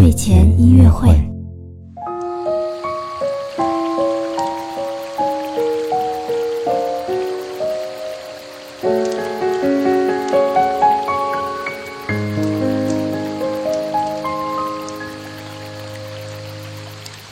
[0.00, 1.10] 睡前音乐会。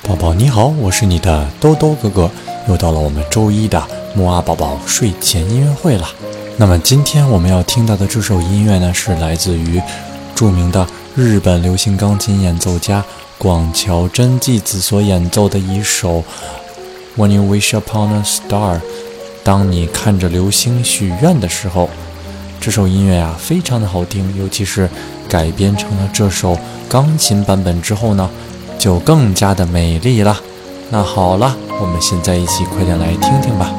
[0.03, 2.31] 宝宝你好，我是你的兜兜哥哥，
[2.69, 3.83] 又到了我们周一的
[4.15, 6.07] 木阿宝宝睡前音乐会了。
[6.59, 9.81] 那么今天我们要听到的这首音乐呢，是来自于
[10.35, 10.87] 著名的
[11.21, 13.05] 日本流行钢琴演奏家
[13.39, 16.23] 广桥真纪子所演奏的一首
[17.21, 18.77] 《When You Wish Upon a Star》，
[19.43, 21.91] 当你看着流星许愿的时候。
[22.61, 24.89] 这首音乐呀，非常的好听，尤其是
[25.29, 26.57] 改编成了这首
[26.89, 28.31] 钢琴版本之后呢。
[28.79, 30.39] 就更加的美丽了。
[30.89, 33.75] 那好了，我们现在一起快点来听听吧。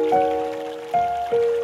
[0.00, 1.59] Música